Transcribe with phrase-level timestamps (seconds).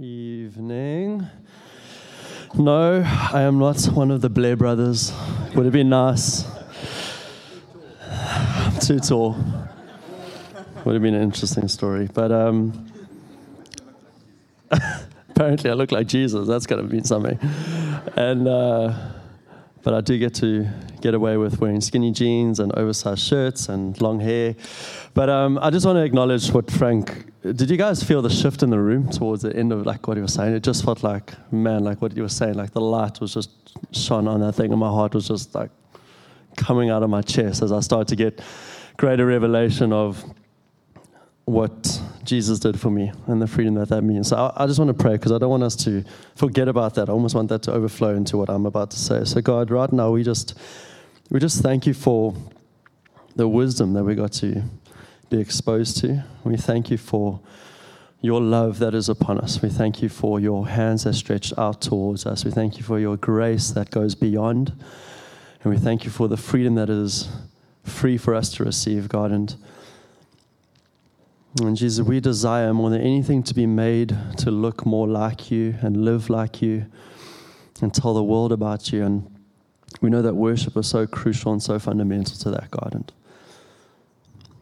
[0.00, 1.26] Evening.
[2.54, 5.12] No, I am not one of the Blair brothers.
[5.54, 6.46] Would it be nice?
[8.00, 9.36] I'm too tall.
[10.86, 12.08] Would have been an interesting story.
[12.10, 12.90] But um,
[15.28, 16.48] apparently, I look like Jesus.
[16.48, 17.38] That's got to mean something.
[18.16, 18.94] And uh,
[19.82, 20.68] but I do get to
[21.00, 24.54] get away with wearing skinny jeans and oversized shirts and long hair.
[25.14, 27.26] But um, I just want to acknowledge what Frank.
[27.42, 30.16] Did you guys feel the shift in the room towards the end of like what
[30.16, 30.54] he was saying?
[30.54, 33.50] It just felt like, man, like what he was saying, like the light was just
[33.90, 35.70] shone on that thing, and my heart was just like
[36.56, 38.40] coming out of my chest as I started to get
[38.96, 40.24] greater revelation of
[41.52, 44.28] what Jesus did for me and the freedom that that means.
[44.28, 46.04] So I, I just want to pray because I don't want us to
[46.36, 47.08] forget about that.
[47.08, 49.24] I almost want that to overflow into what I'm about to say.
[49.24, 50.58] So God, right now we just
[51.30, 52.34] we just thank you for
[53.34, 54.62] the wisdom that we got to
[55.30, 56.24] be exposed to.
[56.44, 57.40] We thank you for
[58.20, 59.60] your love that is upon us.
[59.60, 62.44] We thank you for your hands that stretch out towards us.
[62.44, 64.72] We thank you for your grace that goes beyond.
[65.64, 67.28] And we thank you for the freedom that is
[67.82, 69.32] free for us to receive, God.
[69.32, 69.56] And
[71.60, 75.74] and Jesus, we desire more than anything to be made to look more like you
[75.82, 76.86] and live like you
[77.82, 79.04] and tell the world about you.
[79.04, 79.30] And
[80.00, 82.94] we know that worship is so crucial and so fundamental to that, God.
[82.94, 83.12] And,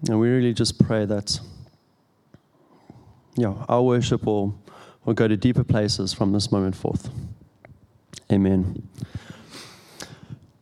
[0.09, 1.39] and we really just pray that
[3.37, 4.59] yeah, our worship will,
[5.05, 7.09] will go to deeper places from this moment forth.
[8.33, 8.89] Amen.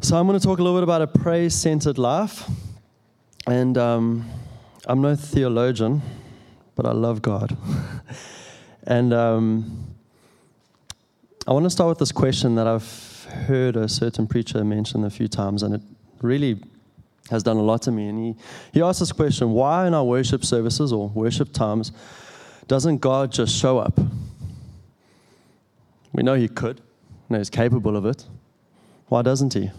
[0.02, 2.48] So I'm going to talk a little bit about a praise centered life.
[3.46, 4.30] And um,
[4.89, 6.03] I'm no theologian
[6.78, 7.56] but I love God.
[8.86, 9.97] and um,
[11.44, 15.11] I want to start with this question that I've heard a certain preacher mention a
[15.11, 15.81] few times, and it
[16.22, 16.62] really
[17.31, 18.06] has done a lot to me.
[18.06, 18.36] And he,
[18.75, 21.91] he asked this question why in our worship services or worship times
[22.69, 23.98] doesn't God just show up?
[26.12, 26.81] We know He could,
[27.28, 28.25] know He's capable of it.
[29.09, 29.72] Why doesn't He?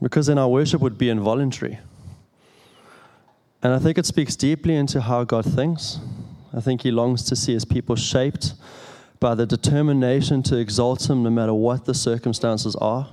[0.00, 1.80] Because then our worship would be involuntary.
[3.64, 5.98] And I think it speaks deeply into how God thinks.
[6.52, 8.52] I think He longs to see His people shaped
[9.20, 13.08] by the determination to exalt Him no matter what the circumstances are.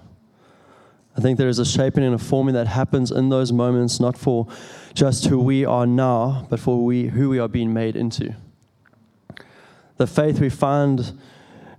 [1.15, 4.17] I think there is a shaping and a forming that happens in those moments, not
[4.17, 4.47] for
[4.93, 8.35] just who we are now, but for we, who we are being made into.
[9.95, 11.17] The faith we find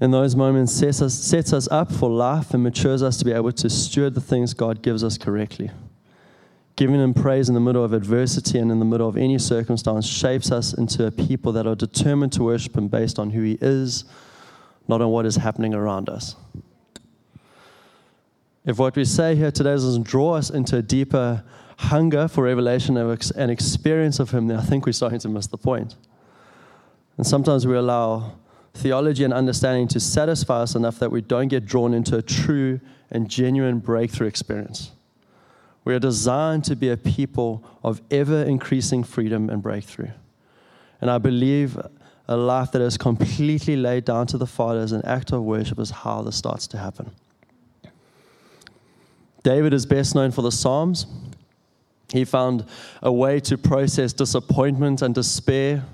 [0.00, 3.32] in those moments sets us, sets us up for life and matures us to be
[3.32, 5.70] able to steward the things God gives us correctly.
[6.76, 10.06] Giving Him praise in the middle of adversity and in the middle of any circumstance
[10.06, 13.58] shapes us into a people that are determined to worship Him based on who He
[13.60, 14.04] is,
[14.88, 16.34] not on what is happening around us.
[18.64, 21.44] If what we say here today doesn't draw us into a deeper
[21.78, 25.58] hunger for revelation and experience of Him, then I think we're starting to miss the
[25.58, 25.96] point.
[27.18, 28.36] And sometimes we allow
[28.74, 32.80] theology and understanding to satisfy us enough that we don't get drawn into a true
[33.10, 34.92] and genuine breakthrough experience.
[35.84, 40.10] We are designed to be a people of ever increasing freedom and breakthrough.
[41.00, 41.78] And I believe
[42.28, 45.78] a life that is completely laid down to the Father as an act of worship
[45.80, 47.10] is how this starts to happen.
[49.42, 51.06] David is best known for the Psalms.
[52.12, 52.64] He found
[53.02, 55.84] a way to process disappointment and despair,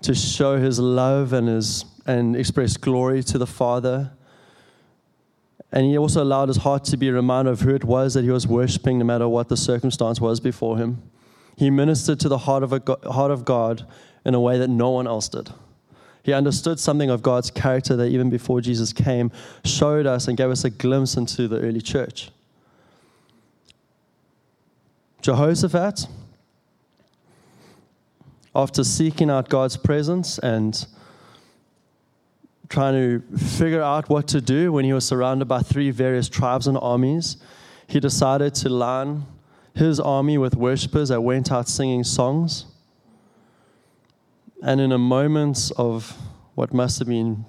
[0.00, 4.12] to show his love and, his, and express glory to the Father
[5.70, 8.30] and he also allowed his heart to be reminded of who it was that he
[8.30, 11.02] was worshiping, no matter what the circumstance was before him.
[11.56, 13.86] He ministered to the heart of, a, heart of God
[14.24, 15.50] in a way that no one else did.
[16.22, 19.30] He understood something of God's character that even before Jesus came,
[19.64, 22.30] showed us and gave us a glimpse into the early church.
[25.20, 26.06] Jehoshaphat,
[28.54, 30.86] after seeking out God's presence and
[32.68, 36.66] trying to figure out what to do when he was surrounded by three various tribes
[36.66, 37.38] and armies,
[37.86, 39.24] he decided to line
[39.74, 42.66] his army with worshippers that went out singing songs.
[44.62, 46.16] And in a moment of
[46.54, 47.46] what must have been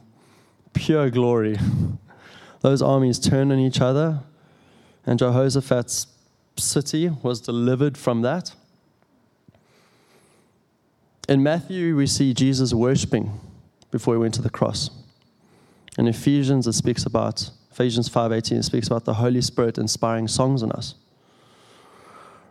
[0.74, 1.58] pure glory,
[2.62, 4.22] those armies turned on each other,
[5.06, 6.08] and Jehoshaphat's
[6.58, 8.54] city was delivered from that.
[11.28, 13.40] In Matthew, we see Jesus worshiping
[13.92, 14.90] before he went to the cross.
[16.00, 20.64] In Ephesians, it speaks about, Ephesians 5.18, it speaks about the Holy Spirit inspiring songs
[20.64, 20.96] in us.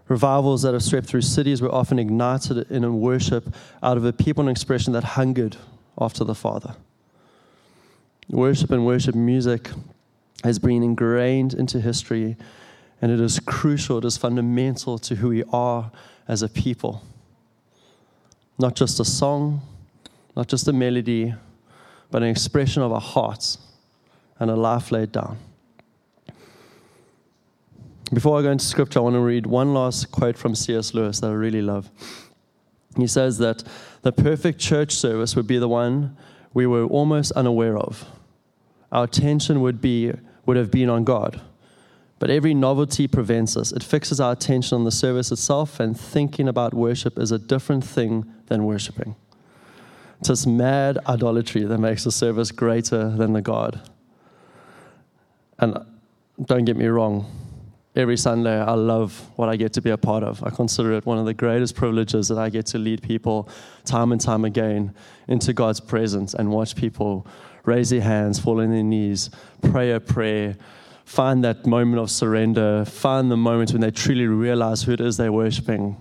[0.06, 4.12] Revivals that have swept through cities were often ignited in a worship out of a
[4.12, 5.56] people and expression that hungered
[5.98, 6.76] after the Father.
[8.28, 9.70] Worship and worship music
[10.44, 12.36] has been ingrained into history,
[13.00, 15.90] and it is crucial, it is fundamental to who we are
[16.28, 17.02] as a people.
[18.58, 19.62] Not just a song,
[20.36, 21.32] not just a melody,
[22.10, 23.58] but an expression of our hearts
[24.38, 25.38] and a life laid down.
[28.12, 30.94] Before I go into scripture, I want to read one last quote from C.S.
[30.94, 31.90] Lewis that I really love.
[32.96, 33.64] He says that
[34.02, 36.16] the perfect church service would be the one
[36.54, 38.06] we were almost unaware of.
[38.90, 40.12] Our attention would, be,
[40.46, 41.42] would have been on God.
[42.18, 43.72] But every novelty prevents us.
[43.72, 47.84] It fixes our attention on the service itself, and thinking about worship is a different
[47.84, 49.14] thing than worshiping.
[50.20, 53.80] It's this mad idolatry that makes the service greater than the God.
[55.58, 55.78] And
[56.44, 57.26] don't get me wrong,
[57.94, 60.42] every Sunday I love what I get to be a part of.
[60.44, 63.48] I consider it one of the greatest privileges that I get to lead people
[63.84, 64.94] time and time again
[65.26, 67.26] into God's presence and watch people
[67.64, 69.30] raise their hands, fall on their knees,
[69.62, 70.56] pray a prayer,
[71.04, 75.16] find that moment of surrender, find the moment when they truly realize who it is
[75.16, 75.96] they're worshiping.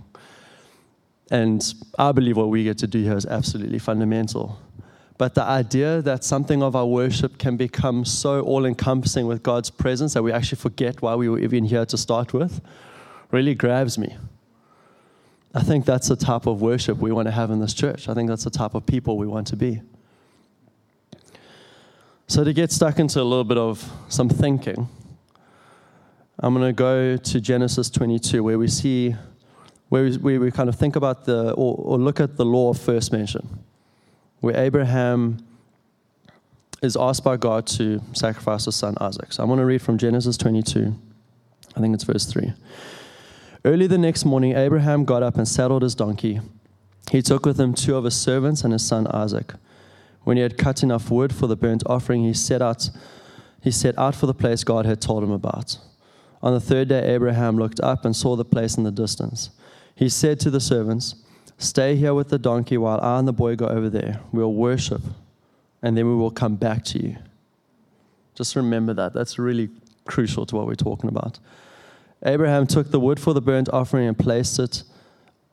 [1.29, 4.59] And I believe what we get to do here is absolutely fundamental.
[5.18, 9.69] But the idea that something of our worship can become so all encompassing with God's
[9.69, 12.62] presence that we actually forget why we were even here to start with
[13.31, 14.15] really grabs me.
[15.53, 18.07] I think that's the type of worship we want to have in this church.
[18.07, 19.81] I think that's the type of people we want to be.
[22.27, 24.88] So, to get stuck into a little bit of some thinking,
[26.39, 29.15] I'm going to go to Genesis 22, where we see,
[29.89, 32.80] where we, we kind of think about the, or, or look at the law of
[32.80, 33.63] first mention
[34.39, 35.39] where Abraham
[36.81, 39.34] is asked by God to sacrifice his son Isaac.
[39.34, 40.95] So I want to read from Genesis 22.
[41.75, 42.54] I think it's verse 3.
[43.66, 46.39] Early the next morning, Abraham got up and saddled his donkey.
[47.12, 49.54] He took with him two of his servants and his son Isaac.
[50.24, 52.89] When he had cut enough wood for the burnt offering, he set out,
[53.62, 55.78] he set out for the place God had told him about.
[56.44, 59.50] On the third day, Abraham looked up and saw the place in the distance.
[59.98, 61.16] He said to the servants,
[61.58, 64.20] Stay here with the donkey while I and the boy go over there.
[64.32, 65.02] We'll worship,
[65.82, 67.18] and then we will come back to you.
[68.36, 69.14] Just remember that.
[69.14, 69.70] That's really
[70.06, 71.40] crucial to what we're talking about.
[72.24, 74.84] Abraham took the wood for the burnt offering and placed it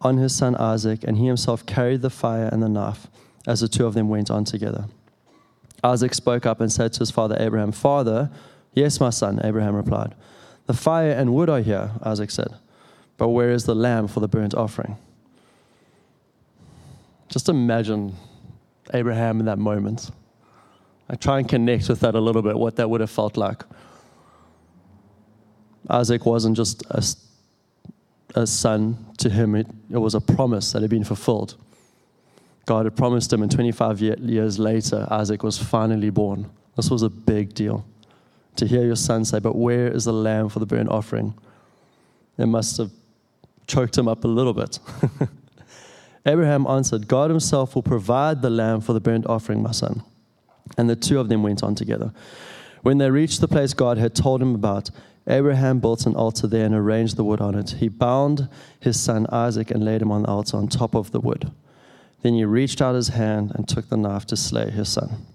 [0.03, 3.07] on his son Isaac, and he himself carried the fire and the knife
[3.47, 4.85] as the two of them went on together.
[5.83, 8.31] Isaac spoke up and said to his father Abraham, Father,
[8.75, 10.15] yes, my son, Abraham replied.
[10.67, 12.55] The fire and wood are here, Isaac said,
[13.17, 14.97] but where is the lamb for the burnt offering?
[17.29, 18.15] Just imagine
[18.93, 20.11] Abraham in that moment.
[21.09, 23.63] I try and connect with that a little bit, what that would have felt like.
[25.89, 27.05] Isaac wasn't just a,
[28.35, 31.57] a son to him, it, it, was a promise that had been fulfilled.
[32.67, 36.51] God had promised him, and 25 years later, Isaac was finally born.
[36.77, 37.85] This was a big deal.
[38.57, 41.35] To hear your son say, But where is the lamb for the burnt offering?
[42.39, 42.91] It must have
[43.67, 44.79] choked him up a little bit.
[46.27, 50.03] Abraham answered, God himself will provide the lamb for the burnt offering, my son.
[50.79, 52.13] And the two of them went on together.
[52.83, 54.91] When they reached the place God had told him about,
[55.27, 57.71] Abraham built an altar there and arranged the wood on it.
[57.79, 58.49] He bound
[58.81, 61.51] his son Isaac and laid him on the altar on top of the wood.
[62.23, 65.27] Then he reached out his hand and took the knife to slay his son.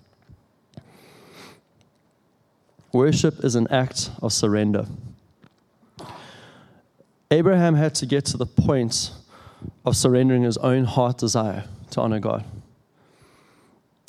[2.91, 4.87] Worship is an act of surrender.
[7.31, 9.11] Abraham had to get to the point
[9.85, 12.43] of surrendering his own heart desire to honor God.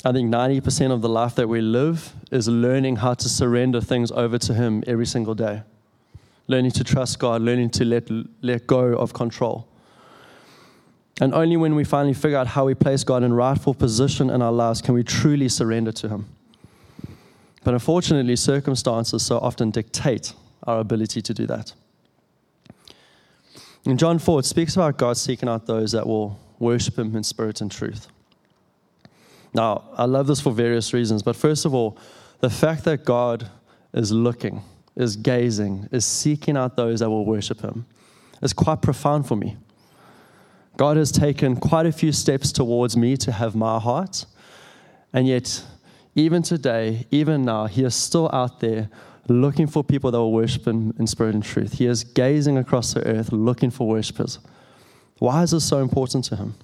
[0.03, 4.11] I think 90% of the life that we live is learning how to surrender things
[4.11, 5.61] over to Him every single day.
[6.47, 8.09] Learning to trust God, learning to let,
[8.41, 9.67] let go of control.
[11.19, 14.41] And only when we finally figure out how we place God in rightful position in
[14.41, 16.25] our lives can we truly surrender to Him.
[17.63, 21.73] But unfortunately, circumstances so often dictate our ability to do that.
[23.85, 27.23] In John 4, it speaks about God seeking out those that will worship Him in
[27.23, 28.07] spirit and truth.
[29.53, 31.97] Now, I love this for various reasons, but first of all,
[32.39, 33.49] the fact that God
[33.93, 34.61] is looking,
[34.95, 37.85] is gazing, is seeking out those that will worship Him
[38.41, 39.57] is quite profound for me.
[40.77, 44.25] God has taken quite a few steps towards me to have my heart,
[45.11, 45.63] and yet,
[46.15, 48.89] even today, even now, He is still out there
[49.27, 51.73] looking for people that will worship Him in spirit and truth.
[51.73, 54.39] He is gazing across the earth looking for worshipers.
[55.19, 56.55] Why is this so important to Him?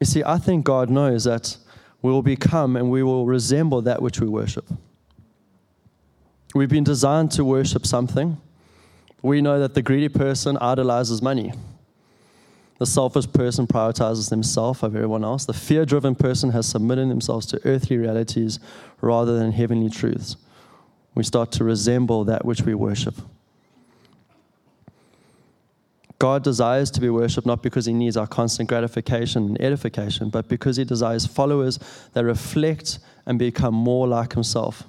[0.00, 1.56] You see, I think God knows that
[2.02, 4.64] we will become and we will resemble that which we worship.
[6.54, 8.40] We've been designed to worship something.
[9.22, 11.52] We know that the greedy person idolizes money.
[12.80, 15.44] The selfish person prioritizes themselves over everyone else.
[15.44, 18.58] The fear driven person has submitted themselves to earthly realities
[19.02, 20.36] rather than heavenly truths.
[21.14, 23.16] We start to resemble that which we worship.
[26.18, 30.48] God desires to be worshipped not because he needs our constant gratification and edification, but
[30.48, 31.78] because he desires followers
[32.14, 34.84] that reflect and become more like himself.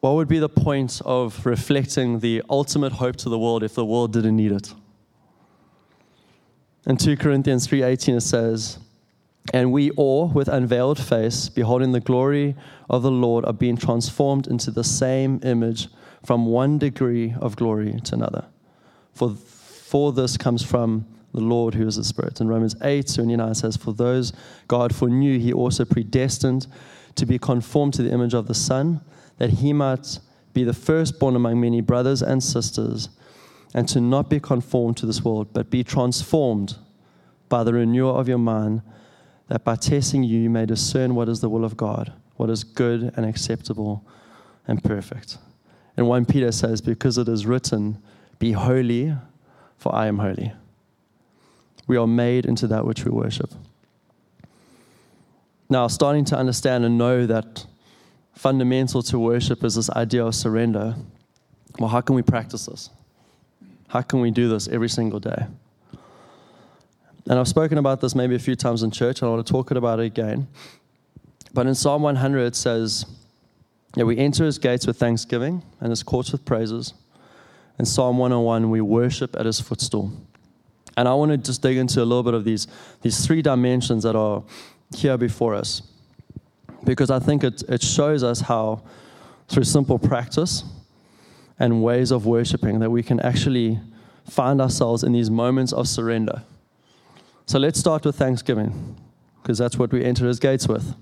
[0.00, 3.86] What would be the point of reflecting the ultimate hope to the world if the
[3.86, 4.74] world didn't need it?
[6.86, 8.78] In 2 Corinthians 3:18 it says,
[9.52, 12.56] "And we all with unveiled face beholding the glory
[12.88, 15.88] of the Lord are being transformed into the same image
[16.24, 18.44] from one degree of glory to another."
[19.12, 22.40] For, for this comes from the Lord who is the Spirit.
[22.40, 24.32] In Romans 8, 29 says, For those
[24.68, 26.66] God foreknew, he also predestined
[27.14, 29.00] to be conformed to the image of the Son,
[29.38, 30.18] that he might
[30.52, 33.08] be the firstborn among many brothers and sisters,
[33.74, 36.76] and to not be conformed to this world, but be transformed
[37.48, 38.82] by the renewal of your mind,
[39.48, 42.64] that by testing you, you may discern what is the will of God, what is
[42.64, 44.04] good and acceptable
[44.66, 45.38] and perfect.
[45.96, 48.02] And 1 Peter says, Because it is written,
[48.38, 49.14] be holy,
[49.76, 50.52] for I am holy.
[51.86, 53.50] We are made into that which we worship.
[55.68, 57.66] Now, starting to understand and know that
[58.34, 60.96] fundamental to worship is this idea of surrender.
[61.78, 62.90] Well, how can we practice this?
[63.90, 65.46] How can we do this every single day?
[67.28, 69.52] And I've spoken about this maybe a few times in church, and I want to
[69.52, 70.46] talk about it again.
[71.52, 73.04] But in Psalm 100, it says,
[73.96, 76.94] yeah, we enter his gates with thanksgiving and his courts with praises.
[77.80, 80.12] In Psalm 101, we worship at his footstool.
[80.96, 82.68] And I want to just dig into a little bit of these,
[83.02, 84.44] these three dimensions that are
[84.94, 85.82] here before us.
[86.84, 88.84] Because I think it, it shows us how,
[89.48, 90.62] through simple practice
[91.60, 93.78] and ways of worshiping, that we can actually
[94.28, 96.42] find ourselves in these moments of surrender.
[97.46, 98.96] So let's start with thanksgiving,
[99.42, 100.94] because that's what we enter his gates with.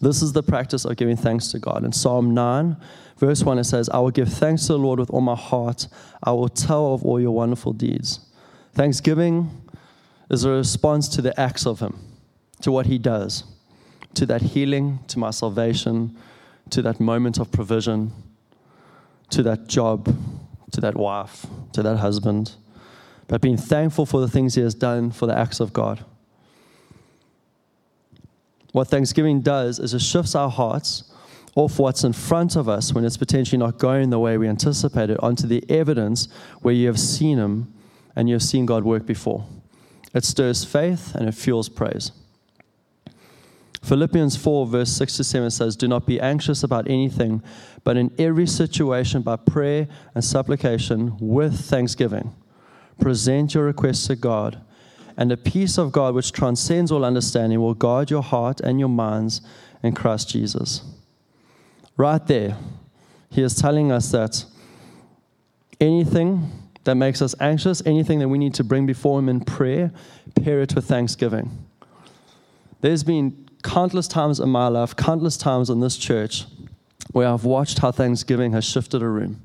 [0.00, 1.84] This is the practice of giving thanks to God.
[1.84, 2.76] In Psalm 9,
[3.18, 5.86] verse 1, it says, I will give thanks to the Lord with all my heart.
[6.22, 8.20] I will tell of all your wonderful deeds.
[8.72, 9.50] Thanksgiving
[10.30, 11.98] is a response to the acts of Him,
[12.62, 13.44] to what He does,
[14.14, 16.16] to that healing, to my salvation,
[16.70, 18.12] to that moment of provision,
[19.30, 20.14] to that job,
[20.72, 22.56] to that wife, to that husband.
[23.28, 26.04] But being thankful for the things He has done, for the acts of God
[28.72, 31.04] what Thanksgiving does is it shifts our hearts
[31.56, 35.18] off what's in front of us when it's potentially not going the way we anticipated
[35.18, 36.28] onto the evidence
[36.62, 37.72] where you have seen Him
[38.14, 39.44] and you have seen God work before.
[40.14, 42.12] It stirs faith and it fuels praise.
[43.82, 47.42] Philippians 4, verse 6 to 7 says, Do not be anxious about anything,
[47.82, 52.34] but in every situation, by prayer and supplication, with thanksgiving,
[53.00, 54.60] present your requests to God
[55.20, 58.88] and the peace of God, which transcends all understanding, will guard your heart and your
[58.88, 59.42] minds
[59.82, 60.82] in Christ Jesus.
[61.96, 62.56] Right there,
[63.28, 64.44] he is telling us that
[65.78, 66.50] anything
[66.84, 69.92] that makes us anxious, anything that we need to bring before him in prayer,
[70.36, 71.50] pair it with thanksgiving.
[72.80, 76.46] There's been countless times in my life, countless times in this church,
[77.12, 79.42] where I've watched how Thanksgiving has shifted a room.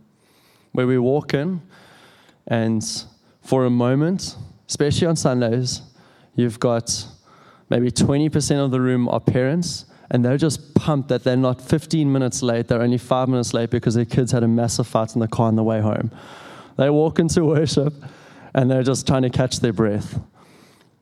[0.72, 1.62] Where we walk in,
[2.48, 2.84] and
[3.42, 4.36] for a moment,
[4.68, 5.82] especially on Sundays,
[6.36, 7.06] you've got
[7.70, 12.12] maybe 20% of the room are parents, and they're just pumped that they're not 15
[12.12, 15.22] minutes late, they're only five minutes late because their kids had a massive fight in
[15.22, 16.12] the car on the way home.
[16.78, 17.94] They walk into worship
[18.54, 20.20] and they're just trying to catch their breath.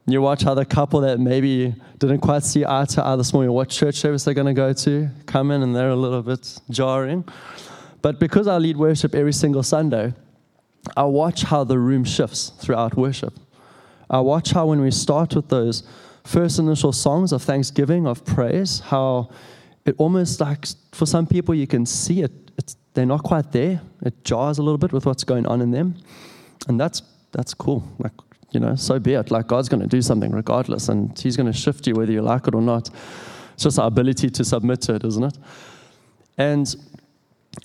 [0.05, 3.53] You watch how the couple that maybe didn't quite see eye to eye this morning,
[3.53, 6.59] what church service they're going to go to, come in and they're a little bit
[6.69, 7.23] jarring.
[8.01, 10.13] But because I lead worship every single Sunday,
[10.97, 13.33] I watch how the room shifts throughout worship.
[14.09, 15.83] I watch how when we start with those
[16.25, 19.29] first initial songs of thanksgiving, of praise, how
[19.85, 22.31] it almost like for some people you can see it,
[22.93, 23.81] they're not quite there.
[24.03, 25.95] It jars a little bit with what's going on in them.
[26.67, 27.83] And that's, that's cool.
[27.99, 28.11] Like,
[28.53, 29.31] you know, so be it.
[29.31, 32.21] Like God's going to do something regardless, and He's going to shift you whether you
[32.21, 32.89] like it or not.
[33.53, 35.37] It's just our ability to submit to it, isn't it?
[36.37, 36.75] And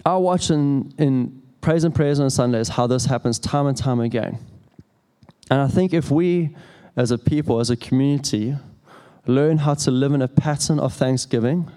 [0.05, 4.01] I watch in, in praise and prayers on Sundays how this happens time and time
[4.01, 4.39] again.
[5.51, 6.55] And I think if we,
[6.97, 8.57] as a people, as a community,
[9.27, 11.71] learn how to live in a pattern of thanksgiving,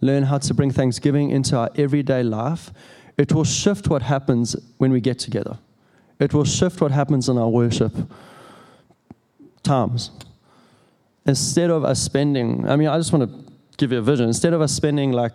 [0.00, 2.70] learn how to bring thanksgiving into our everyday life,
[3.16, 5.58] it will shift what happens when we get together.
[6.18, 7.92] It will shift what happens in our worship
[9.66, 10.10] times.
[11.26, 14.26] Instead of us spending, I mean, I just want to give you a vision.
[14.26, 15.32] Instead of us spending like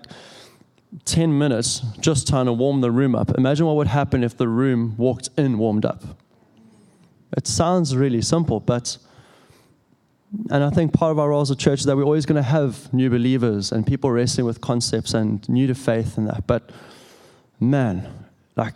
[1.06, 4.48] 10 minutes just trying to warm the room up, imagine what would happen if the
[4.48, 6.04] room walked in warmed up.
[7.38, 8.98] It sounds really simple, but
[10.50, 12.42] and I think part of our role as a church is that we're always going
[12.42, 16.48] to have new believers and people wrestling with concepts and new to faith and that.
[16.48, 16.70] But
[17.60, 18.08] man,
[18.56, 18.76] like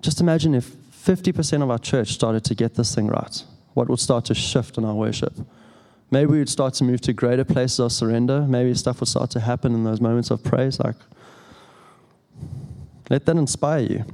[0.00, 3.44] just imagine if 50% of our church started to get this thing right.
[3.74, 5.34] What would start to shift in our worship?
[6.10, 8.42] Maybe we would start to move to greater places of surrender.
[8.42, 10.78] Maybe stuff would start to happen in those moments of praise.
[10.78, 10.94] Like,
[13.10, 14.04] let that inspire you.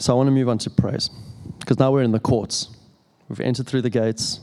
[0.00, 1.10] So I want to move on to praise
[1.58, 2.68] because now we're in the courts.
[3.28, 4.40] We've entered through the gates.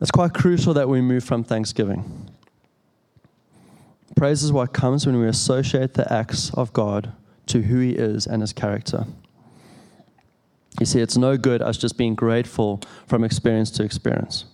[0.00, 2.30] It's quite crucial that we move from thanksgiving.
[4.14, 7.12] Praise is what comes when we associate the acts of God
[7.46, 9.06] to who He is and His character.
[10.80, 14.46] You see, it's no good us just being grateful from experience to experience.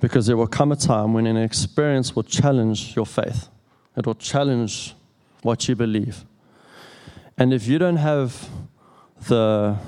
[0.00, 3.48] Because there will come a time when an experience will challenge your faith,
[3.96, 4.94] it will challenge
[5.42, 6.24] what you believe.
[7.36, 8.48] And if you don't have
[9.28, 9.78] the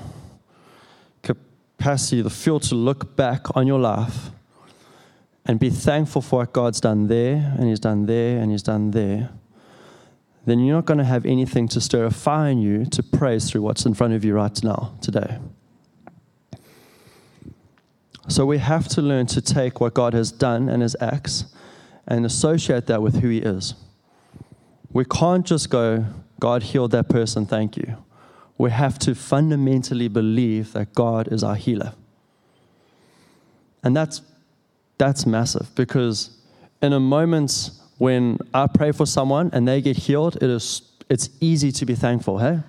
[1.21, 4.31] capacity, the fuel to look back on your life
[5.45, 8.91] and be thankful for what God's done there, and He's done there, and He's done
[8.91, 9.29] there,
[10.45, 13.49] then you're not going to have anything to stir a fire in you to praise
[13.49, 15.39] through what's in front of you right now, today.
[18.27, 21.45] So we have to learn to take what God has done and His acts
[22.07, 23.75] and associate that with who He is.
[24.91, 26.05] We can't just go,
[26.39, 27.97] God healed that person, thank you.
[28.57, 31.93] We have to fundamentally believe that God is our healer.
[33.83, 34.21] And that's,
[34.97, 36.37] that's massive because
[36.81, 37.71] in a moment
[38.03, 41.95] when I pray for someone and they get healed, it is, it's easy to be
[41.95, 42.59] thankful, hey?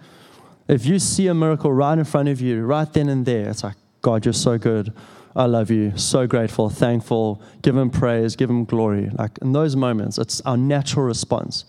[0.68, 3.64] If you see a miracle right in front of you, right then and there, it's
[3.64, 4.92] like, God, you're so good.
[5.34, 5.92] I love you.
[5.96, 7.42] So grateful, thankful.
[7.62, 9.10] Give him praise, give him glory.
[9.10, 11.64] Like in those moments, it's our natural response.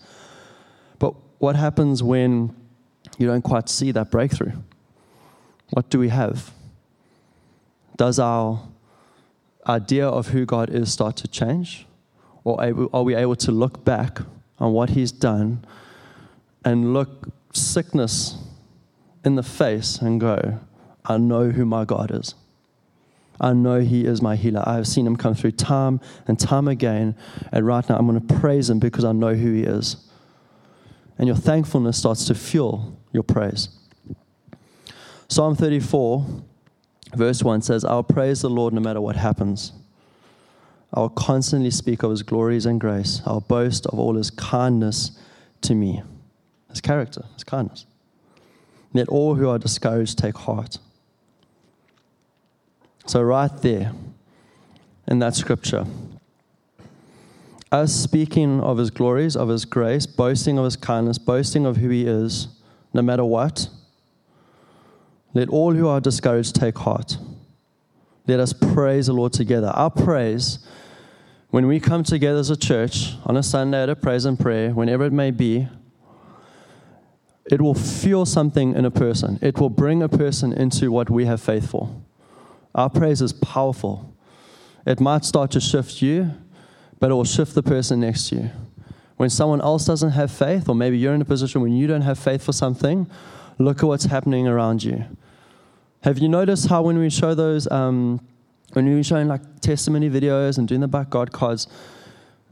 [1.00, 2.54] But what happens when
[3.18, 4.52] you don't quite see that breakthrough?
[5.70, 6.52] What do we have?
[7.96, 8.60] Does our
[9.66, 11.85] idea of who God is start to change?
[12.46, 12.62] Or
[12.92, 14.20] are we able to look back
[14.60, 15.64] on what He's done
[16.64, 18.38] and look sickness
[19.24, 20.60] in the face and go,
[21.04, 22.36] I know who my God is?
[23.40, 24.62] I know He is my healer.
[24.64, 27.16] I have seen Him come through time and time again.
[27.50, 29.96] And right now, I'm going to praise Him because I know who He is.
[31.18, 33.70] And your thankfulness starts to fuel your praise.
[35.26, 36.24] Psalm 34,
[37.16, 39.72] verse 1 says, I'll praise the Lord no matter what happens.
[40.92, 43.20] I'll constantly speak of his glories and grace.
[43.26, 45.12] I'll boast of all his kindness
[45.62, 46.02] to me,
[46.70, 47.86] his character, his kindness.
[48.92, 50.78] Let all who are discouraged take heart.
[53.06, 53.92] So, right there
[55.06, 55.86] in that scripture,
[57.70, 61.88] us speaking of his glories, of his grace, boasting of his kindness, boasting of who
[61.90, 62.48] he is,
[62.94, 63.68] no matter what,
[65.34, 67.18] let all who are discouraged take heart.
[68.26, 69.68] Let us praise the Lord together.
[69.68, 70.58] Our praise,
[71.50, 74.70] when we come together as a church on a Sunday at a praise and prayer,
[74.70, 75.68] whenever it may be,
[77.50, 79.38] it will fuel something in a person.
[79.40, 81.88] It will bring a person into what we have faith for.
[82.74, 84.12] Our praise is powerful.
[84.84, 86.32] It might start to shift you,
[86.98, 88.50] but it will shift the person next to you.
[89.16, 92.02] When someone else doesn't have faith, or maybe you're in a position when you don't
[92.02, 93.08] have faith for something,
[93.58, 95.04] look at what's happening around you.
[96.02, 98.20] Have you noticed how when we show those, um,
[98.72, 101.66] when we are showing like testimony videos and doing the back God cards,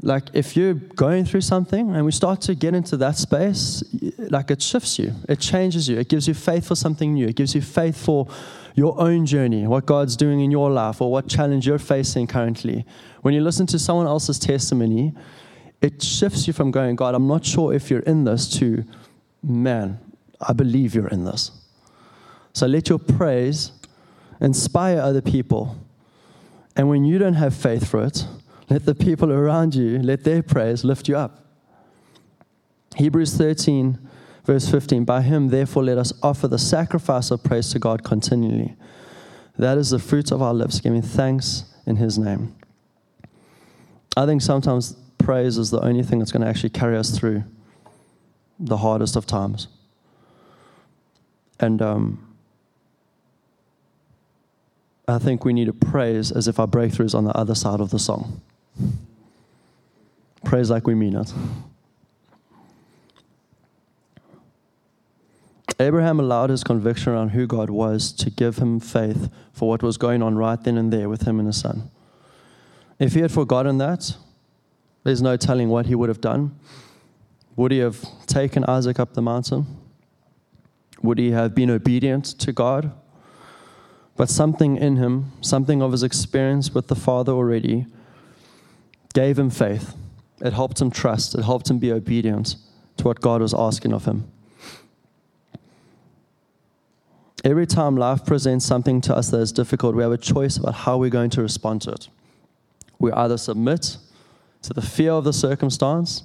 [0.03, 3.85] like if you're going through something and we start to get into that space,
[4.19, 7.37] like it shifts you, it changes you, it gives you faith for something new, it
[7.37, 8.27] gives you faith for
[8.75, 12.85] your own journey, what God's doing in your life, or what challenge you're facing currently.
[13.23, 15.15] When you listen to someone else's testimony,
[15.81, 18.85] it shifts you from going, God, I'm not sure if you're in this, to,
[19.43, 20.01] man,
[20.41, 21.53] I believe you're in this.
[22.55, 23.73] So let your praise
[24.41, 25.77] inspire other people.
[26.77, 28.27] And when you don't have faith for it,
[28.71, 31.45] let the people around you, let their praise lift you up.
[32.97, 33.99] Hebrews 13,
[34.45, 38.77] verse 15 By him, therefore, let us offer the sacrifice of praise to God continually.
[39.59, 42.55] That is the fruit of our lips, giving thanks in his name.
[44.17, 47.45] I think sometimes praise is the only thing that's going to actually carry us through
[48.61, 49.67] the hardest of times.
[51.59, 52.34] And um,
[55.07, 57.81] I think we need to praise as if our breakthrough is on the other side
[57.81, 58.41] of the song.
[60.45, 61.33] Praise like we mean it.
[65.81, 69.97] Abraham allowed his conviction around who God was to give him faith for what was
[69.97, 71.91] going on right then and there with him and his son.
[72.99, 74.17] If he had forgotten that,
[75.03, 76.57] there's no telling what he would have done.
[77.57, 79.67] Would he have taken Isaac up the mountain?
[81.03, 82.93] Would he have been obedient to God?
[84.17, 87.87] But something in him, something of his experience with the Father already,
[89.13, 89.95] gave him faith.
[90.41, 92.57] It helped him trust, it helped him be obedient
[92.97, 94.31] to what God was asking of him.
[97.45, 100.75] Every time life presents something to us that is difficult, we have a choice about
[100.75, 102.09] how we're going to respond to it.
[102.99, 103.99] We either submit
[104.63, 106.23] to the fear of the circumstance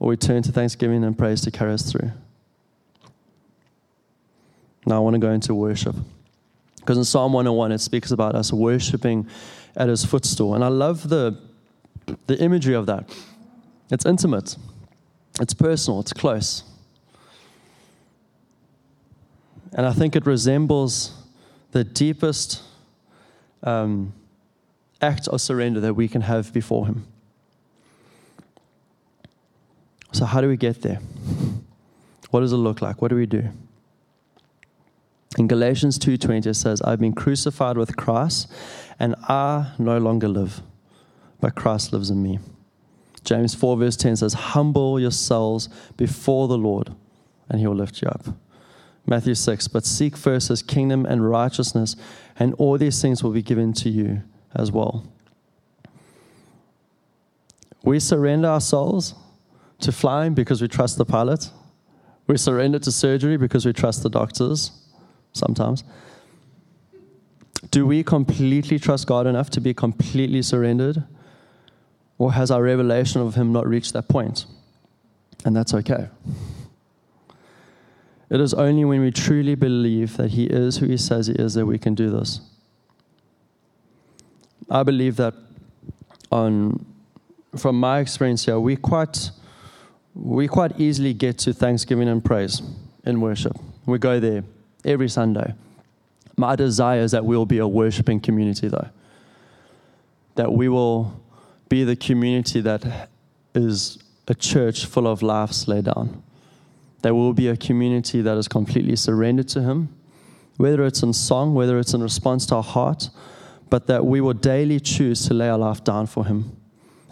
[0.00, 2.10] or we turn to thanksgiving and praise to carry us through.
[4.86, 5.94] Now I want to go into worship.
[6.80, 9.28] Because in Psalm 101, it speaks about us worshiping
[9.76, 10.54] at his footstool.
[10.54, 11.38] And I love the,
[12.26, 13.14] the imagery of that.
[13.90, 14.56] It's intimate,
[15.40, 16.64] it's personal, it's close.
[19.72, 21.12] And I think it resembles
[21.70, 22.62] the deepest
[23.62, 24.12] um,
[25.00, 27.06] act of surrender that we can have before Him.
[30.12, 31.00] So, how do we get there?
[32.30, 33.00] What does it look like?
[33.00, 33.48] What do we do?
[35.38, 38.48] In Galatians 2:20 it says, "I've been crucified with Christ,
[38.98, 40.60] and I no longer live,
[41.40, 42.40] but Christ lives in me."
[43.22, 46.90] James 4 verse 10 says, "Humble yourselves before the Lord,
[47.48, 48.26] and he will lift you up."
[49.06, 51.94] Matthew 6, "But seek first his kingdom and righteousness,
[52.36, 54.22] and all these things will be given to you
[54.54, 55.04] as well."
[57.84, 59.14] We surrender our souls
[59.80, 61.50] to flying because we trust the pilot.
[62.26, 64.72] We surrender to surgery because we trust the doctors
[65.32, 65.84] sometimes.
[67.70, 71.04] Do we completely trust God enough to be completely surrendered?
[72.18, 74.46] Or has our revelation of Him not reached that point?
[75.44, 76.08] And that's okay.
[78.28, 81.54] It is only when we truly believe that He is who He says He is
[81.54, 82.40] that we can do this.
[84.70, 85.34] I believe that
[86.30, 86.84] on,
[87.56, 89.30] from my experience here, we quite,
[90.14, 92.62] we quite easily get to thanksgiving and praise
[93.04, 93.56] in worship.
[93.86, 94.44] We go there
[94.84, 95.54] every Sunday.
[96.36, 98.88] My desire is that we'll be a worshiping community, though.
[100.36, 101.20] That we will
[101.68, 103.08] be the community that
[103.54, 106.22] is a church full of lives laid down.
[107.02, 109.88] That will be a community that is completely surrendered to Him,
[110.56, 113.10] whether it's in song, whether it's in response to our heart,
[113.70, 116.56] but that we will daily choose to lay our life down for Him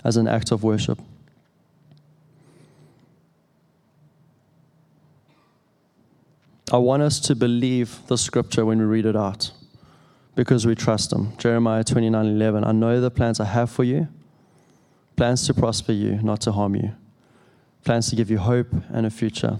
[0.04, 0.98] as an act of worship.
[6.70, 9.52] I want us to believe the scripture when we read it out
[10.35, 11.37] because we trust Him.
[11.38, 12.64] Jeremiah 29 11.
[12.64, 14.09] I know the plans I have for you
[15.18, 16.92] plans to prosper you, not to harm you,
[17.85, 19.59] plans to give you hope and a future.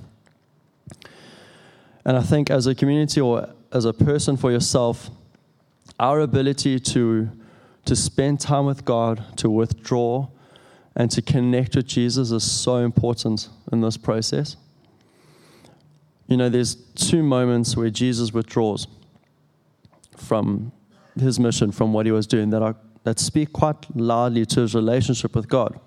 [2.05, 5.11] And I think as a community or as a person for yourself,
[5.99, 7.29] our ability to,
[7.87, 10.29] to spend time with God, to withdraw,
[10.95, 14.57] and to connect with Jesus is so important in this process.
[16.29, 18.87] You know, there's two moments where Jesus withdraws
[20.17, 20.73] from
[21.19, 24.75] his mission, from what he was doing, that, are, that speak quite loudly to his
[24.75, 25.81] relationship with God.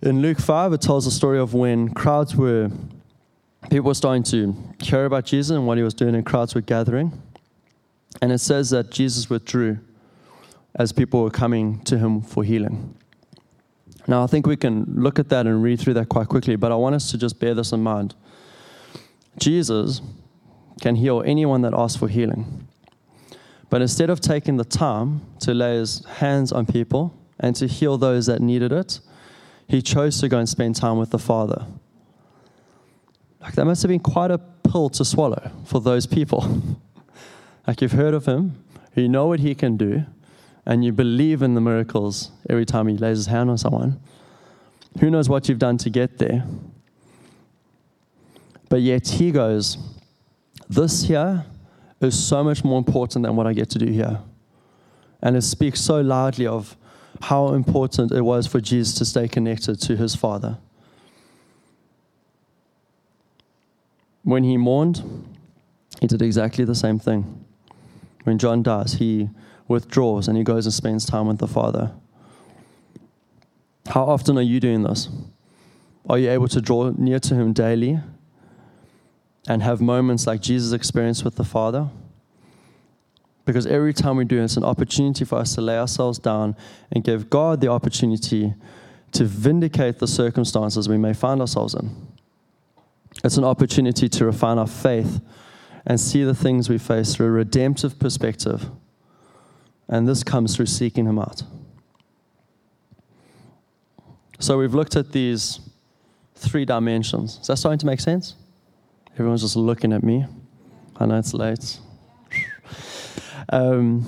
[0.00, 2.70] In Luke 5, it tells the story of when crowds were,
[3.68, 6.62] people were starting to hear about Jesus and what he was doing, and crowds were
[6.62, 7.22] gathering.
[8.22, 9.78] And it says that Jesus withdrew
[10.74, 12.94] as people were coming to him for healing.
[14.08, 16.72] Now, I think we can look at that and read through that quite quickly, but
[16.72, 18.14] I want us to just bear this in mind.
[19.38, 20.00] Jesus
[20.80, 22.66] can heal anyone that asks for healing.
[23.68, 27.96] But instead of taking the time to lay his hands on people and to heal
[27.96, 29.00] those that needed it,
[29.68, 31.66] he chose to go and spend time with the Father.
[33.40, 36.62] Like that must have been quite a pill to swallow for those people.
[37.66, 38.64] like you've heard of him,
[38.94, 40.04] you know what he can do,
[40.66, 44.00] and you believe in the miracles every time he lays his hand on someone.
[44.98, 46.44] Who knows what you've done to get there?
[48.70, 49.76] But yet he goes,
[50.68, 51.44] This here
[52.00, 54.20] is so much more important than what I get to do here.
[55.20, 56.76] And it speaks so loudly of
[57.20, 60.56] how important it was for Jesus to stay connected to his Father.
[64.22, 65.02] When he mourned,
[66.00, 67.44] he did exactly the same thing.
[68.22, 69.28] When John dies, he
[69.66, 71.92] withdraws and he goes and spends time with the Father.
[73.88, 75.08] How often are you doing this?
[76.08, 77.98] Are you able to draw near to him daily
[79.48, 81.88] and have moments like Jesus experienced with the Father.
[83.44, 86.54] Because every time we do, it's an opportunity for us to lay ourselves down
[86.92, 88.54] and give God the opportunity
[89.12, 91.90] to vindicate the circumstances we may find ourselves in.
[93.24, 95.20] It's an opportunity to refine our faith
[95.86, 98.70] and see the things we face through a redemptive perspective.
[99.88, 101.42] And this comes through seeking Him out.
[104.38, 105.60] So we've looked at these
[106.34, 107.38] three dimensions.
[107.40, 108.36] Is that starting to make sense?
[109.14, 110.26] Everyone's just looking at me.
[110.96, 111.78] I know it's late.
[113.48, 114.06] Um,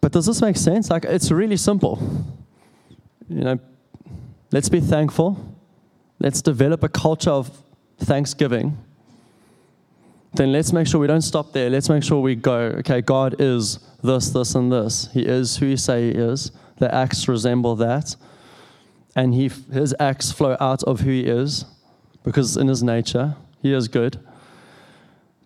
[0.00, 0.90] but does this make sense?
[0.90, 1.98] Like, it's really simple.
[3.28, 3.58] you know,
[4.50, 5.38] let's be thankful.
[6.18, 7.50] Let's develop a culture of
[7.98, 8.76] thanksgiving.
[10.34, 11.70] Then let's make sure we don't stop there.
[11.70, 15.08] Let's make sure we go, okay, God is this, this, and this.
[15.12, 16.52] He is who He say He is.
[16.78, 18.16] The acts resemble that.
[19.14, 21.64] And he, His acts flow out of who He is
[22.24, 24.18] because in His nature, He is good.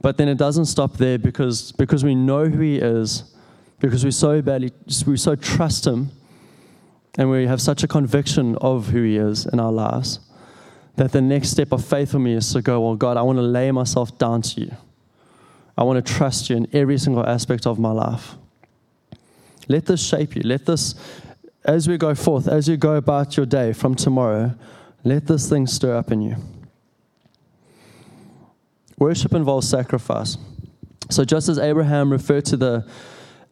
[0.01, 3.35] But then it doesn't stop there because, because we know who He is,
[3.81, 4.73] because we so badly,
[5.07, 6.11] we so trust Him,
[7.19, 10.21] and we have such a conviction of who He is in our lives,
[10.97, 13.39] that the next step of faith for me is to go, Well, God, I want
[13.39, 14.77] to lay myself down to you.
[15.79, 18.35] I want to trust you in every single aspect of my life.
[19.69, 20.43] Let this shape you.
[20.43, 20.95] Let this,
[21.65, 24.55] as we go forth, as you go about your day from tomorrow,
[25.05, 26.37] let this thing stir up in you.
[28.99, 30.39] Worship involves sacrifice.
[31.11, 32.87] So, just as Abraham referred to the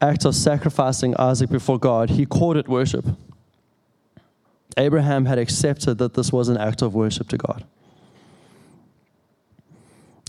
[0.00, 3.06] act of sacrificing Isaac before God, he called it worship.
[4.76, 7.64] Abraham had accepted that this was an act of worship to God.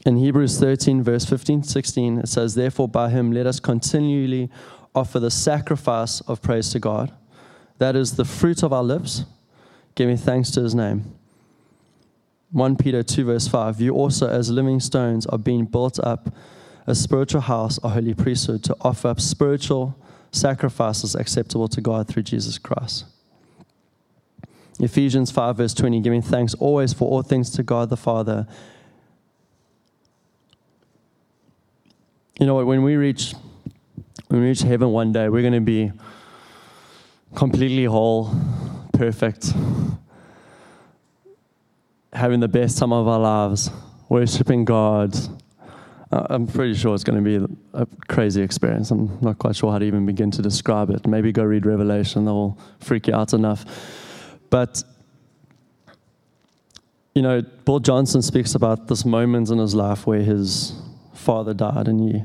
[0.05, 4.51] In Hebrews 13, verse 15 16, it says, Therefore, by him let us continually
[4.93, 7.11] offer the sacrifice of praise to God.
[7.79, 9.25] That is the fruit of our lips,
[9.95, 11.15] giving thanks to his name.
[12.55, 16.33] 1 Peter 2, verse 5 You also, as living stones, are being built up
[16.87, 19.97] a spiritual house, a holy priesthood, to offer up spiritual
[20.31, 23.03] sacrifices acceptable to God through Jesus Christ.
[24.79, 28.47] Ephesians 5, verse 20 Giving thanks always for all things to God the Father.
[32.39, 32.67] You know what?
[32.67, 33.33] When we reach
[34.29, 35.91] when we reach heaven one day, we're going to be
[37.35, 38.33] completely whole,
[38.93, 39.53] perfect,
[42.15, 43.69] having the best time of our lives,
[44.09, 45.15] worshiping God.
[46.11, 48.89] I'm pretty sure it's going to be a crazy experience.
[48.89, 51.05] I'm not quite sure how to even begin to describe it.
[51.05, 53.65] Maybe go read Revelation, that will freak you out enough.
[54.49, 54.81] But,
[57.13, 60.73] you know, Bill Johnson speaks about this moment in his life where his
[61.13, 62.23] father died and he,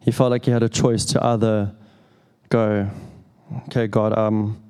[0.00, 1.74] he felt like he had a choice to either
[2.50, 2.90] go,
[3.68, 4.62] okay, God, I'm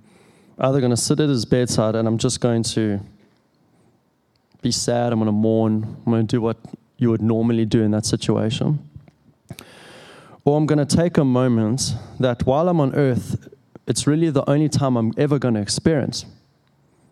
[0.58, 3.00] either going to sit at his bedside and I'm just going to
[4.62, 5.12] be sad.
[5.12, 5.84] I'm going to mourn.
[6.06, 6.56] I'm going to do what
[6.96, 8.88] you would normally do in that situation.
[10.44, 13.48] Or I'm going to take a moment that while I'm on earth,
[13.86, 16.24] it's really the only time I'm ever going to experience.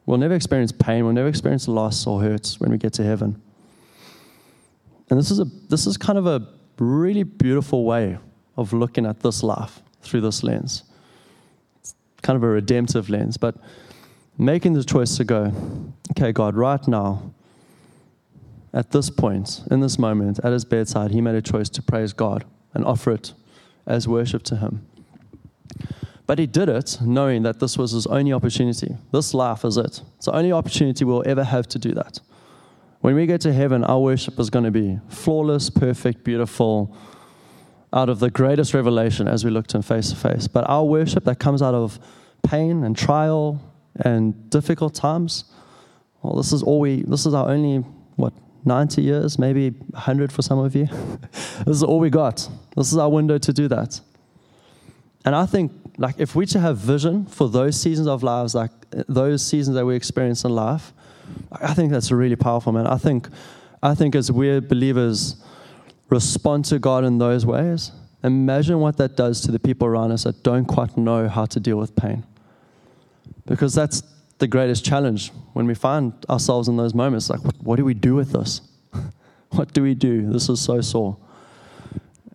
[0.06, 3.40] We'll never experience pain, we'll never experience loss or hurts when we get to heaven.
[5.08, 6.46] And this is, a, this is kind of a
[6.78, 8.18] really beautiful way
[8.56, 10.84] of looking at this life through this lens.
[11.80, 13.56] It's kind of a redemptive lens, but
[14.38, 15.52] making the choice to go,
[16.12, 17.32] okay, God, right now,
[18.72, 22.12] at this point, in this moment, at his bedside, he made a choice to praise
[22.12, 23.32] God and offer it
[23.86, 24.86] as worship to him.
[26.26, 28.96] But he did it knowing that this was his only opportunity.
[29.10, 30.00] This life is it.
[30.16, 32.20] It's the only opportunity we'll ever have to do that.
[33.00, 36.94] When we get to heaven, our worship is going to be flawless, perfect, beautiful,
[37.92, 40.46] out of the greatest revelation as we look to him face to face.
[40.46, 41.98] But our worship that comes out of
[42.44, 43.60] pain and trial
[43.96, 45.44] and difficult times,
[46.22, 47.78] well, this is all we, this is our only,
[48.16, 48.32] what,
[48.64, 50.86] 90 years, maybe 100 for some of you.
[51.32, 52.48] this is all we got.
[52.76, 54.00] This is our window to do that.
[55.24, 58.70] And I think, like, if we to have vision for those seasons of lives, like
[58.90, 60.92] those seasons that we experience in life,
[61.52, 62.86] I think that's really powerful, man.
[62.86, 63.28] I think,
[63.82, 65.36] I think as we're believers
[66.08, 67.92] respond to God in those ways,
[68.22, 71.60] imagine what that does to the people around us that don't quite know how to
[71.60, 72.24] deal with pain.
[73.46, 74.02] Because that's
[74.40, 77.30] the greatest challenge when we find ourselves in those moments.
[77.30, 78.62] Like, what, do we do with this?
[79.50, 80.30] what do we do?
[80.32, 81.16] This is so sore.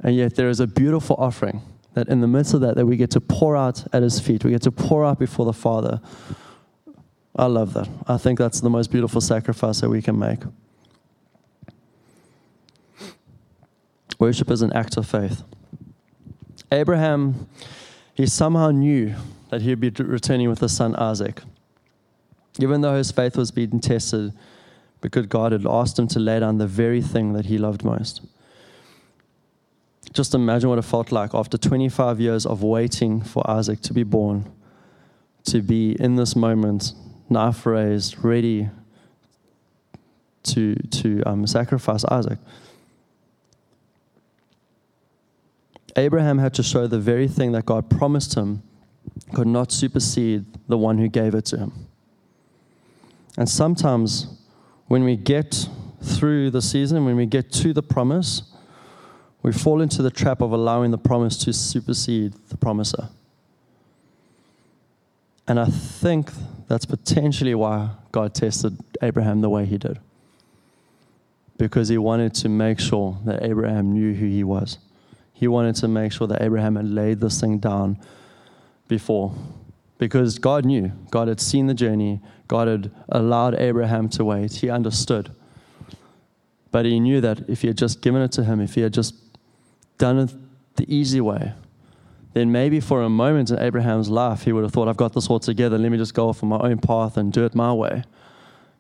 [0.02, 1.62] And yet, there is a beautiful offering
[1.96, 4.46] that in the midst of that, that we get to pour out at His feet.
[4.46, 6.00] We get to pour out before the Father.
[7.36, 7.90] I love that.
[8.08, 10.40] I think that's the most beautiful sacrifice that we can make.
[14.20, 15.44] Worship is an act of faith.
[16.72, 17.50] Abraham,
[18.14, 19.16] he somehow knew
[19.50, 21.42] that he'd be returning with his son Isaac
[22.60, 24.34] even though his faith was being tested
[25.02, 28.22] because God had asked him to lay down the very thing that he loved most.
[30.14, 34.04] Just imagine what it felt like after 25 years of waiting for Isaac to be
[34.04, 34.52] born,
[35.46, 36.94] to be in this moment,
[37.30, 38.70] knife raised, ready
[40.44, 42.40] to, to um, sacrifice Isaac.
[45.98, 48.64] Abraham had to show the very thing that God promised him
[49.34, 51.88] could not supersede the one who gave it to him.
[53.38, 54.28] And sometimes
[54.88, 55.68] when we get
[56.02, 58.44] through the season, when we get to the promise,
[59.42, 63.10] we fall into the trap of allowing the promise to supersede the promiser.
[65.48, 66.32] And I think
[66.68, 70.00] that's potentially why God tested Abraham the way he did.
[71.58, 74.80] Because he wanted to make sure that Abraham knew who he was.
[75.34, 78.00] He wanted to make sure that Abraham had laid this thing down
[78.88, 79.34] before.
[79.98, 84.54] Because God knew, God had seen the journey, God had allowed Abraham to wait.
[84.56, 85.32] He understood.
[86.72, 88.94] But he knew that if he had just given it to him, if he had
[88.94, 89.16] just
[89.98, 90.34] done it
[90.76, 91.54] the easy way,
[92.34, 95.30] then maybe for a moment in Abraham's life, he would have thought, I've got this
[95.30, 95.78] all together.
[95.78, 98.04] Let me just go off on my own path and do it my way.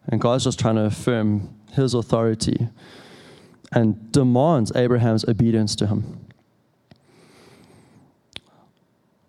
[0.07, 2.67] And God's just trying to affirm his authority
[3.71, 6.24] and demands Abraham's obedience to him.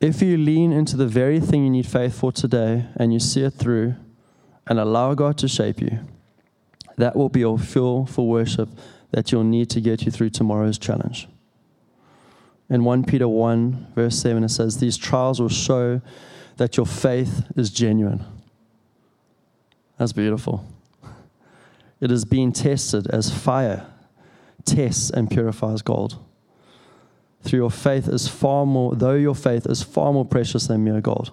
[0.06, 3.42] If you lean into the very thing you need faith for today and you see
[3.42, 3.96] it through
[4.68, 5.98] and allow God to shape you,
[6.96, 8.68] that will be your fuel for worship
[9.10, 11.26] that you'll need to get you through tomorrow's challenge.
[12.70, 16.00] In 1 Peter 1, verse 7, it says, These trials will show
[16.56, 18.24] that your faith is genuine.
[19.98, 20.64] That's beautiful.
[22.00, 23.86] It is being tested as fire
[24.64, 26.18] tests and purifies gold.
[27.46, 31.00] Through your faith is far more, though your faith is far more precious than mere
[31.00, 31.30] gold.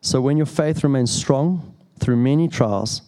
[0.00, 3.02] So when your faith remains strong through many trials,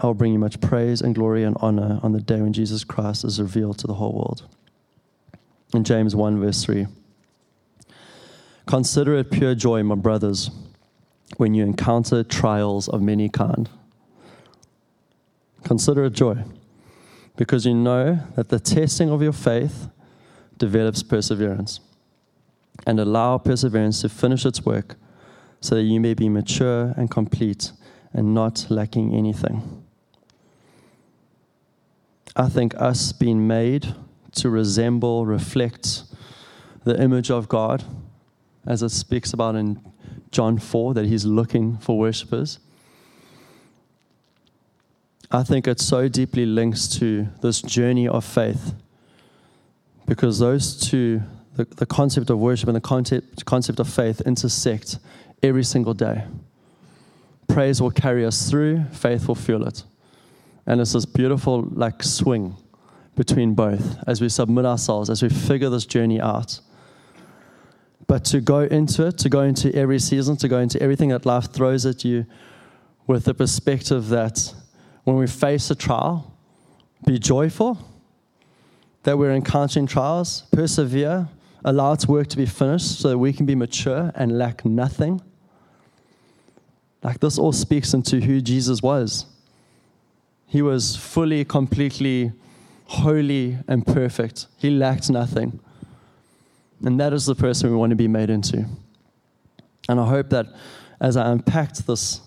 [0.00, 2.82] I will bring you much praise and glory and honor on the day when Jesus
[2.82, 4.48] Christ is revealed to the whole world
[5.72, 6.88] in James 1, verse 3.
[8.66, 10.50] Consider it pure joy, my brothers,
[11.36, 13.70] when you encounter trials of many kind.
[15.62, 16.42] Consider it joy,
[17.36, 19.88] because you know that the testing of your faith
[20.62, 21.80] develops perseverance.
[22.86, 24.94] And allow perseverance to finish its work,
[25.60, 27.72] so that you may be mature and complete
[28.12, 29.84] and not lacking anything.
[32.36, 33.94] I think us being made
[34.36, 36.04] to resemble, reflect
[36.84, 37.84] the image of God,
[38.64, 39.80] as it speaks about in
[40.30, 42.60] John 4, that He's looking for worshippers.
[45.30, 48.74] I think it so deeply links to this journey of faith
[50.06, 51.22] because those two,
[51.54, 54.98] the, the concept of worship and the concept, concept of faith, intersect
[55.42, 56.24] every single day.
[57.48, 59.84] Praise will carry us through, faith will fuel it.
[60.66, 62.56] And it's this beautiful, like, swing
[63.16, 66.60] between both as we submit ourselves, as we figure this journey out.
[68.06, 71.26] But to go into it, to go into every season, to go into everything that
[71.26, 72.26] life throws at you
[73.06, 74.54] with the perspective that
[75.04, 76.36] when we face a trial,
[77.04, 77.78] be joyful
[79.02, 81.28] that we're encountering trials, persevere,
[81.64, 85.20] allow its work to be finished so that we can be mature and lack nothing.
[87.02, 89.26] Like this all speaks into who Jesus was.
[90.46, 92.32] He was fully, completely
[92.86, 94.46] holy and perfect.
[94.58, 95.58] He lacked nothing.
[96.84, 98.66] And that is the person we want to be made into.
[99.88, 100.46] And I hope that
[101.00, 102.20] as I unpacked this,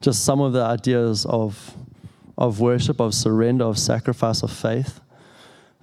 [0.00, 1.74] just some of the ideas of,
[2.36, 5.00] of worship, of surrender, of sacrifice, of faith,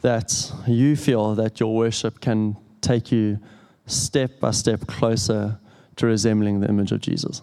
[0.01, 3.39] that you feel that your worship can take you
[3.87, 5.59] step by step closer
[5.95, 7.41] to resembling the image of Jesus.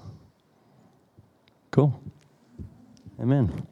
[1.70, 2.00] Cool.
[3.20, 3.66] Amen.